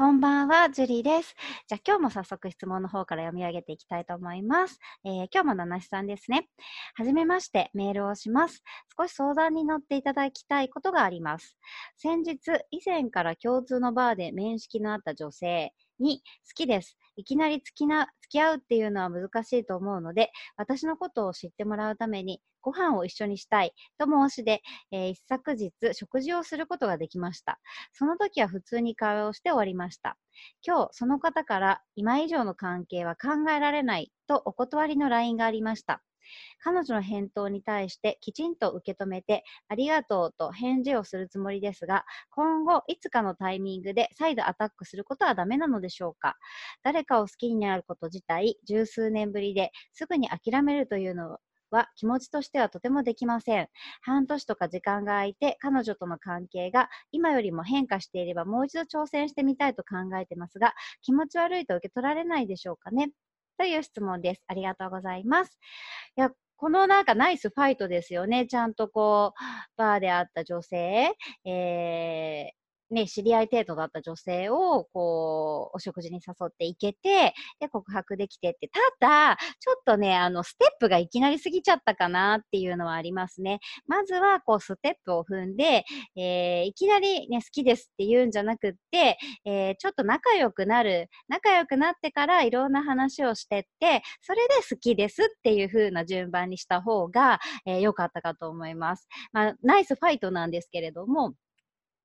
[0.00, 1.34] こんばんは、ジュリーです。
[1.68, 4.78] じゃあ今日も早速質問の方から読み上げていきたいと思います。
[5.04, 6.48] えー、今日も七七さんですね。
[6.94, 8.64] はじめまして、メールをします。
[8.98, 11.58] 少し相談に乗っていただきたいことがあります。
[11.98, 12.38] 先日、
[12.70, 16.96] 以前から共通のバーで面識のあった女性に好きです。
[17.16, 27.60] いきなり付きな付き合うっていうのは難しいと思うので、私のことを知ってもらうためにご飯を一緒にしたいと申しで、えー、一昨日食事をすることができました。
[27.92, 30.16] その時は普通に会話をして終わりました。
[30.66, 36.02] 今日その方から今以上の関係は考えられないとお断りの LINE がありました。
[36.62, 46.36] 彼女の返答に対してきちんと受け止めてありがとうと返事をするつもりですが今後いつかのタイミングで再度アタックすることはダメなのでしょうか
[46.82, 51.38] 誰かを好きになること自体十数年ぶりですぐに諦めるというの
[51.70, 53.68] は気持ちとしてはとてもできません。
[54.02, 63.10] 半年とか時間が空いて彼女との関係が今よりも変化していればもう一度挑戦してみたいと考えてますが気持ち悪いと受け取られないでしょうかね。
[63.60, 64.42] という質問です。
[64.46, 65.58] ありがとうございます。
[66.16, 68.46] いやこのなんかナイスファイトですよね。
[68.46, 69.40] ちゃんとこう、
[69.76, 71.12] バーで会った女性、
[71.44, 72.59] えー、
[72.90, 83.60] ね、知り合い程度だった女性を、こう、お食事に誘っていけて、で、告白できてって、ただ、ちょっとね、あの、ステップがいきなり過ぎちゃったかなっていうのはありますね。
[83.86, 85.84] まずは、こう、ステップを踏んで、
[86.16, 99.06] えー、いきなりね、好きですって言うんじゃなくって、えー、ちょっと仲良くなる、仲良くなってからいろんな話をしてって、それで好きですっていう風な順番にした方が、えー、良かったかと思います。
[99.32, 101.34] まあ、ナイスファイトなんですけれども、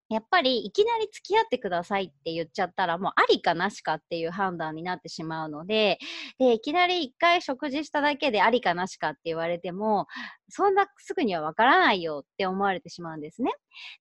[0.10, 5.98] やっぱりいきなり付き合ってくださいって言っちゃったらもうありかなしかっていう判断になってしまうので、
[6.38, 10.08] で、いきなり一回食事しただけでありかなしかって言われても、
[10.50, 13.52] そんなすぐにはわからないよって思われてしまうんですね。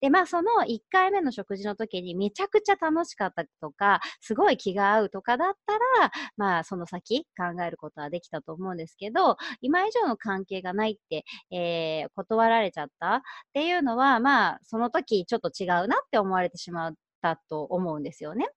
[0.01, 13.21] で、まあその1回目の食事の時にめちゃくちゃ楽しかったとか、すごい気が合うとかだったら、まあその先考えることはできたと思うんですけど、今以上の関係がないって、えー、断られちゃったっ
[13.55, 18.49] ていうのは、まあその時ちょっと違うなって思われてしまったと思うんですよね。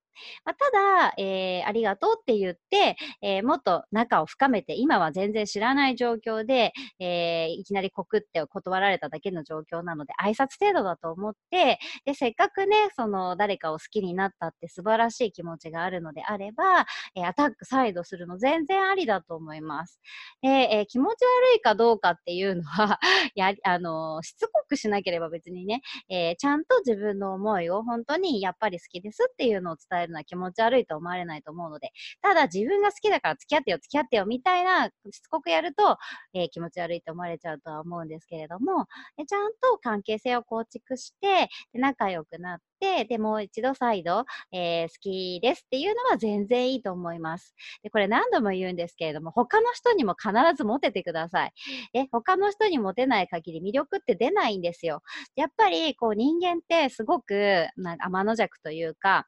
[0.46, 20.00] まあ、ただ、えー、ありがとうって言って、えー、もっと仲を深めて、今は全然知らない状況で、えー、いきなり告って断られただけの状況なので、挨拶程度だと思って、で、せっかくね、その誰かを好きになったって素晴らしい気持ちがあるのであれば、えアタックサイドするの全然ありだと思います。
[20.42, 23.00] で、え気持ち悪いかどうかっていうのは
[23.36, 31.92] や、あのしつこくしなければ別にね、えちゃんと自分の思いを本当にやっぱり好きですっていうのを伝えるのは気持ち悪いと思われないと思うので、
[32.22, 35.98] ただ自分が好きだから付き合ってよ、付き合ってよみたいなしつこくやると、
[36.34, 38.86] えー、気持ち悪いと思われちゃうとは思うんですけれども、
[39.20, 47.56] えちゃんと関係性を構築して、で仲良くなって、で、もう一度再度、えー、好きですっていうのは全然いいと思います。
[47.84, 51.54] で、これ何度も言うんですけれども、他の人にも必ずモテてください。
[51.94, 55.02] え、他の人にモテない限り魅力って出ないんですよ。
[55.36, 59.28] やっぱり、こう人間ってすごく、まあ、天の弱というか、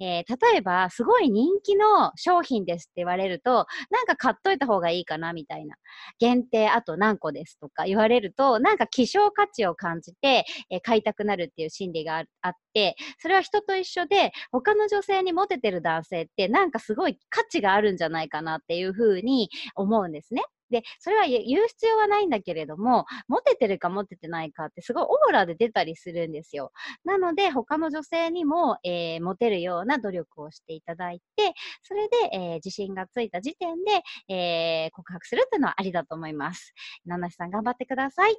[0.00, 5.76] えー、例えば、すごい人気の商品ですって言われると、なんか買っといた方がいいかなみたいな。
[6.18, 20.42] 限定あと何個ですとか言われると、なんか希少価値を感じて、えー、買いたくなるっていう心理があって、それは人と一緒で、他の女性にモテてる男性って、なんかすごい価値があるんじゃないかなっていうふうに思うんですね。
[20.72, 26.72] で、それは言う必要はないんだけれども、モテてるかモテてないかってすごいオーラで出たりするんですよ。
[27.04, 31.52] なので、他の女性にも、えー、モテるような努力をしていただいて、
[31.82, 34.02] それで、えー、自信がついた時点で、
[34.34, 36.74] えー、告白するっていうのはありだと思います。
[37.04, 38.36] ナナシさん頑張ってください。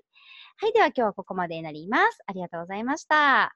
[0.58, 2.20] はい、では今日はここまでになります。
[2.26, 3.56] ありがとうございました。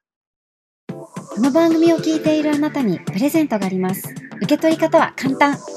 [0.89, 4.13] この番組を聞いているあなたにプレゼントがあります。
[4.37, 5.76] 受け取り方は簡単。